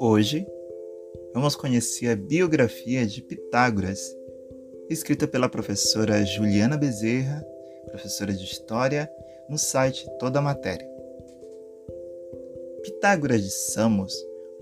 Hoje 0.00 0.46
vamos 1.34 1.54
conhecer 1.56 2.08
a 2.08 2.16
biografia 2.16 3.06
de 3.06 3.20
Pitágoras, 3.22 4.00
escrita 4.88 5.28
pela 5.28 5.48
professora 5.48 6.24
Juliana 6.24 6.76
Bezerra, 6.76 7.44
professora 7.86 8.32
de 8.32 8.44
História, 8.44 9.10
no 9.48 9.58
site 9.58 10.06
Toda 10.18 10.38
a 10.38 10.42
Matéria. 10.42 10.88
Pitágoras 12.82 13.42
de 13.42 13.50
Samos 13.50 14.14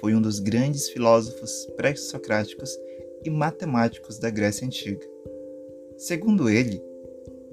foi 0.00 0.14
um 0.14 0.20
dos 0.20 0.40
grandes 0.40 0.88
filósofos 0.88 1.66
pré-socráticos 1.76 2.76
e 3.24 3.30
matemáticos 3.30 4.18
da 4.18 4.30
Grécia 4.30 4.66
Antiga. 4.66 5.06
Segundo 5.96 6.48
ele, 6.50 6.82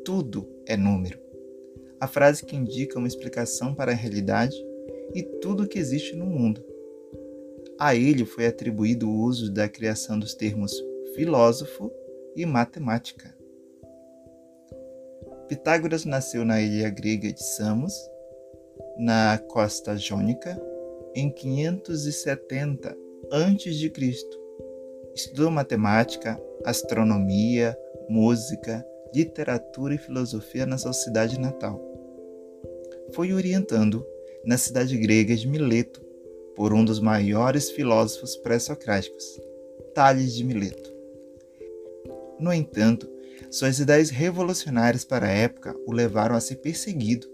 tudo 0.04 0.48
é 0.66 0.76
número. 0.76 1.31
A 2.02 2.08
frase 2.08 2.44
que 2.44 2.56
indica 2.56 2.98
uma 2.98 3.08
explicação 3.08 3.76
para 3.76 3.92
a 3.92 3.96
realidade 3.96 4.56
e 5.14 5.22
tudo 5.22 5.64
o 5.64 5.68
que 5.68 5.78
existe 5.78 6.16
no 6.16 6.26
mundo. 6.26 6.66
A 7.80 7.96
ele 7.96 8.26
foi 8.26 8.48
atribuído 8.48 9.08
o 9.08 9.20
uso 9.22 9.52
da 9.52 9.70
criação 9.70 10.18
dos 10.18 10.34
termos 10.34 10.74
filósofo 11.16 11.92
e 12.36 12.44
matemática. 12.44 13.36
Pitágoras 15.48 16.04
nasceu 16.04 16.44
na 16.44 16.60
ilha 16.60 16.90
grega 16.90 17.32
de 17.32 17.44
Samos, 17.44 17.94
na 18.98 19.38
costa 19.50 19.96
jônica, 19.96 20.60
em 21.14 21.30
570 21.30 22.98
a.C. 23.32 23.92
Estudou 25.14 25.52
matemática, 25.52 26.42
astronomia, 26.66 27.78
música, 28.10 28.84
literatura 29.14 29.94
e 29.94 30.00
filosofia 30.00 30.66
na 30.66 30.78
sua 30.78 30.94
cidade 30.94 31.40
natal. 31.40 31.91
Foi 33.14 33.34
orientando 33.34 34.06
na 34.46 34.58
cidade 34.58 34.98
grega 34.98 35.36
de 35.36 35.48
Mileto 35.48 36.02
por 36.56 36.74
um 36.74 36.84
dos 36.84 37.00
maiores 37.00 37.70
filósofos 37.70 38.36
pré-socráticos, 38.38 39.40
Tales 39.94 40.34
de 40.34 40.44
Mileto. 40.44 40.94
No 42.40 42.54
entanto, 42.54 43.10
suas 43.50 43.80
ideias 43.80 44.10
revolucionárias 44.10 45.04
para 45.04 45.28
a 45.28 45.32
época 45.32 45.76
o 45.86 45.92
levaram 45.92 46.36
a 46.36 46.40
ser 46.40 46.56
perseguido. 46.58 47.28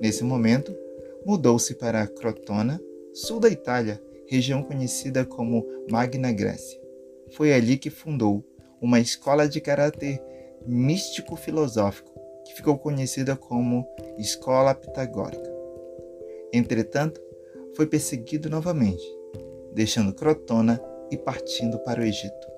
Nesse 0.00 0.24
momento, 0.24 0.74
mudou-se 1.24 1.74
para 1.74 2.06
Crotona, 2.06 2.80
sul 3.12 3.40
da 3.40 3.48
Itália, 3.48 4.00
região 4.26 4.62
conhecida 4.62 5.24
como 5.24 5.66
Magna 5.90 6.32
Grécia. 6.32 6.80
Foi 7.32 7.52
ali 7.52 7.76
que 7.76 7.90
fundou 7.90 8.44
uma 8.80 9.00
escola 9.00 9.48
de 9.48 9.60
caráter 9.60 10.20
místico-filosófico, 10.66 12.10
que 12.48 12.54
ficou 12.54 12.78
conhecida 12.78 13.36
como 13.36 13.86
Escola 14.16 14.74
Pitagórica. 14.74 15.54
Entretanto, 16.50 17.20
foi 17.76 17.86
perseguido 17.86 18.48
novamente, 18.48 19.04
deixando 19.74 20.14
Crotona 20.14 20.82
e 21.10 21.16
partindo 21.16 21.78
para 21.80 22.00
o 22.00 22.04
Egito, 22.04 22.48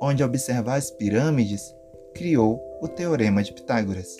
onde, 0.00 0.22
ao 0.22 0.28
observar 0.28 0.76
as 0.76 0.90
pirâmides, 0.90 1.74
criou 2.14 2.58
o 2.80 2.88
Teorema 2.88 3.42
de 3.42 3.52
Pitágoras. 3.52 4.16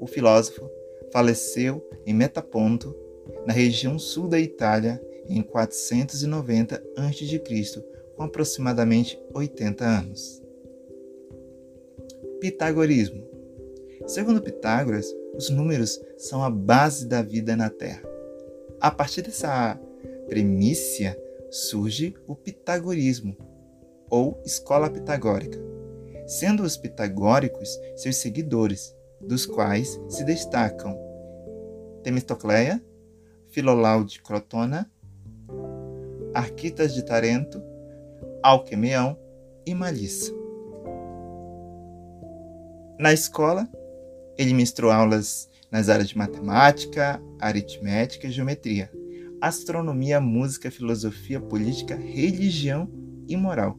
O 0.00 0.06
filósofo 0.06 0.70
faleceu 1.12 1.84
em 2.06 2.14
Metaponto, 2.14 2.96
na 3.44 3.52
região 3.52 3.98
sul 3.98 4.28
da 4.28 4.38
Itália, 4.38 5.02
em 5.28 5.42
490 5.42 6.82
a.C., 6.96 7.84
com 8.16 8.22
aproximadamente 8.22 9.20
80 9.34 9.84
anos. 9.84 10.40
Pitagorismo. 12.40 13.29
Segundo 14.06 14.42
Pitágoras, 14.42 15.14
os 15.34 15.50
números 15.50 16.00
são 16.16 16.42
a 16.42 16.50
base 16.50 17.06
da 17.06 17.22
vida 17.22 17.56
na 17.56 17.70
Terra. 17.70 18.02
A 18.80 18.90
partir 18.90 19.22
dessa 19.22 19.78
premissa 20.26 21.16
surge 21.50 22.14
o 22.26 22.34
pitagorismo, 22.34 23.36
ou 24.08 24.40
escola 24.44 24.90
pitagórica, 24.90 25.58
sendo 26.26 26.62
os 26.62 26.76
pitagóricos 26.76 27.68
seus 27.96 28.16
seguidores, 28.16 28.94
dos 29.20 29.44
quais 29.44 30.00
se 30.08 30.24
destacam 30.24 30.98
Temistocleia, 32.02 32.82
Filolau 33.50 34.04
de 34.04 34.22
Crotona, 34.22 34.90
Arquitas 36.32 36.94
de 36.94 37.04
Tarento, 37.04 37.62
Alquemeão 38.42 39.18
e 39.66 39.74
Malissa. 39.74 40.32
Na 42.98 43.12
escola, 43.12 43.68
ele 44.36 44.52
ministrou 44.52 44.90
aulas 44.90 45.48
nas 45.70 45.88
áreas 45.88 46.08
de 46.08 46.18
matemática, 46.18 47.22
aritmética 47.38 48.26
e 48.26 48.30
geometria, 48.30 48.90
astronomia, 49.40 50.20
música, 50.20 50.70
filosofia, 50.70 51.40
política, 51.40 51.94
religião 51.96 52.90
e 53.28 53.36
moral. 53.36 53.78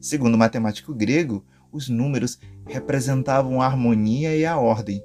Segundo 0.00 0.34
o 0.34 0.38
matemático 0.38 0.94
grego, 0.94 1.44
os 1.72 1.88
números 1.88 2.38
representavam 2.66 3.60
a 3.60 3.66
harmonia 3.66 4.36
e 4.36 4.44
a 4.44 4.58
ordem, 4.58 5.02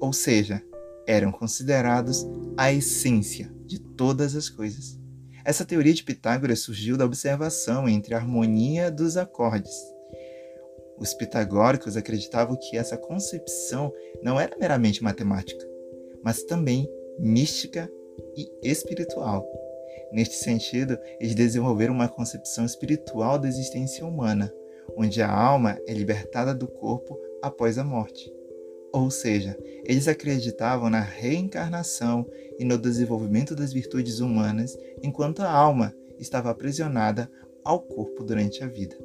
ou 0.00 0.12
seja, 0.12 0.62
eram 1.06 1.32
considerados 1.32 2.26
a 2.56 2.72
essência 2.72 3.52
de 3.66 3.78
todas 3.80 4.34
as 4.34 4.48
coisas. 4.48 4.98
Essa 5.44 5.64
teoria 5.64 5.94
de 5.94 6.04
Pitágoras 6.04 6.60
surgiu 6.60 6.96
da 6.96 7.04
observação 7.04 7.88
entre 7.88 8.14
a 8.14 8.18
harmonia 8.18 8.90
dos 8.90 9.16
acordes 9.16 9.72
os 11.00 11.14
pitagóricos 11.14 11.96
acreditavam 11.96 12.56
que 12.56 12.76
essa 12.76 12.96
concepção 12.96 13.90
não 14.22 14.38
era 14.38 14.56
meramente 14.58 15.02
matemática, 15.02 15.66
mas 16.22 16.42
também 16.42 16.86
mística 17.18 17.90
e 18.36 18.50
espiritual. 18.62 19.44
Neste 20.12 20.36
sentido, 20.36 20.98
eles 21.18 21.34
desenvolveram 21.34 21.94
uma 21.94 22.08
concepção 22.08 22.66
espiritual 22.66 23.38
da 23.38 23.48
existência 23.48 24.04
humana, 24.04 24.52
onde 24.96 25.22
a 25.22 25.30
alma 25.30 25.78
é 25.86 25.92
libertada 25.92 26.54
do 26.54 26.68
corpo 26.68 27.18
após 27.40 27.78
a 27.78 27.84
morte. 27.84 28.30
Ou 28.92 29.10
seja, 29.10 29.56
eles 29.84 30.08
acreditavam 30.08 30.90
na 30.90 31.00
reencarnação 31.00 32.26
e 32.58 32.64
no 32.64 32.76
desenvolvimento 32.76 33.54
das 33.54 33.72
virtudes 33.72 34.18
humanas, 34.18 34.76
enquanto 35.02 35.40
a 35.40 35.50
alma 35.50 35.94
estava 36.18 36.50
aprisionada 36.50 37.30
ao 37.64 37.80
corpo 37.80 38.24
durante 38.24 38.62
a 38.64 38.66
vida. 38.66 38.98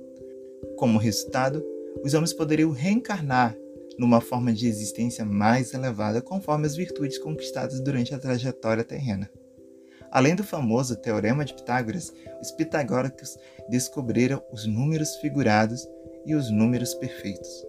Como 0.76 0.98
resultado, 0.98 1.64
os 2.04 2.14
homens 2.14 2.34
poderiam 2.34 2.72
reencarnar 2.72 3.56
numa 3.98 4.22
forma 4.22 4.52
de 4.52 4.68
existência 4.68 5.24
mais 5.24 5.74
elevada 5.74 6.22
conforme 6.22 6.66
as 6.66 6.76
virtudes 6.76 7.18
conquistadas 7.18 7.80
durante 7.80 8.14
a 8.14 8.20
trajetória 8.20 8.84
terrena. 8.84 9.30
Além 10.12 10.36
do 10.36 10.44
famoso 10.44 10.96
Teorema 10.96 11.44
de 11.44 11.54
Pitágoras, 11.54 12.14
os 12.42 12.52
pitagóricos 12.52 13.38
descobriram 13.70 14.42
os 14.52 14.66
números 14.66 15.16
figurados 15.18 15.88
e 16.26 16.36
os 16.36 16.50
números 16.50 16.94
perfeitos. 16.94 17.66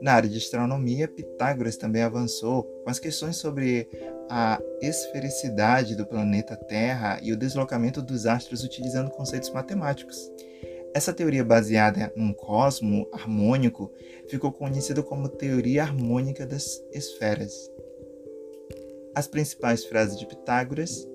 Na 0.00 0.12
área 0.12 0.28
de 0.28 0.36
astronomia, 0.36 1.08
Pitágoras 1.08 1.76
também 1.76 2.02
avançou 2.02 2.64
com 2.84 2.90
as 2.90 2.98
questões 2.98 3.36
sobre 3.36 3.88
a 4.28 4.60
esfericidade 4.82 5.96
do 5.96 6.04
planeta 6.04 6.56
Terra 6.56 7.18
e 7.22 7.32
o 7.32 7.36
deslocamento 7.36 8.02
dos 8.02 8.26
astros 8.26 8.62
utilizando 8.62 9.10
conceitos 9.10 9.50
matemáticos. 9.50 10.30
Essa 10.96 11.12
teoria 11.12 11.44
baseada 11.44 12.10
num 12.16 12.32
cosmo 12.32 13.06
harmônico 13.12 13.92
ficou 14.28 14.50
conhecida 14.50 15.02
como 15.02 15.28
teoria 15.28 15.82
harmônica 15.82 16.46
das 16.46 16.82
esferas. 16.90 17.70
As 19.14 19.28
principais 19.28 19.84
frases 19.84 20.18
de 20.18 20.24
Pitágoras: 20.24 21.06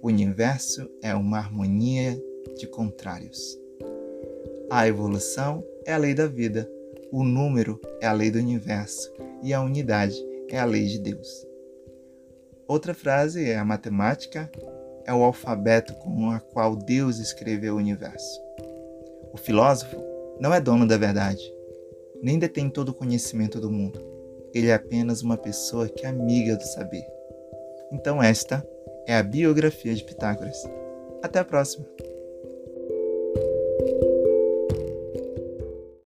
o 0.00 0.06
universo 0.06 0.88
é 1.02 1.12
uma 1.16 1.38
harmonia 1.38 2.16
de 2.56 2.68
contrários. 2.68 3.58
A 4.70 4.86
evolução 4.86 5.64
é 5.84 5.92
a 5.92 5.98
lei 5.98 6.14
da 6.14 6.28
vida, 6.28 6.70
o 7.10 7.24
número 7.24 7.80
é 8.00 8.06
a 8.06 8.12
lei 8.12 8.30
do 8.30 8.38
universo 8.38 9.12
e 9.42 9.52
a 9.52 9.60
unidade 9.60 10.14
é 10.48 10.60
a 10.60 10.64
lei 10.64 10.86
de 10.86 11.00
Deus. 11.00 11.44
Outra 12.68 12.94
frase 12.94 13.50
é 13.50 13.58
a 13.58 13.64
matemática 13.64 14.48
é 15.04 15.12
o 15.12 15.24
alfabeto 15.24 15.92
com 15.94 16.30
a 16.30 16.38
qual 16.38 16.76
Deus 16.76 17.18
escreveu 17.18 17.74
o 17.74 17.78
universo. 17.78 18.40
O 19.34 19.36
filósofo 19.36 20.00
não 20.38 20.54
é 20.54 20.60
dono 20.60 20.86
da 20.86 20.96
verdade, 20.96 21.42
nem 22.22 22.38
detém 22.38 22.70
todo 22.70 22.90
o 22.90 22.94
conhecimento 22.94 23.60
do 23.60 23.68
mundo. 23.68 24.00
Ele 24.54 24.68
é 24.68 24.74
apenas 24.74 25.22
uma 25.22 25.36
pessoa 25.36 25.88
que 25.88 26.06
é 26.06 26.08
amiga 26.08 26.56
do 26.56 26.62
saber. 26.62 27.04
Então, 27.92 28.22
esta 28.22 28.64
é 29.08 29.16
a 29.16 29.22
biografia 29.24 29.92
de 29.92 30.04
Pitágoras. 30.04 30.56
Até 31.20 31.40
a 31.40 31.44
próxima! 31.44 31.84